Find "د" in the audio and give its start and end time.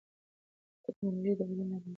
1.39-1.41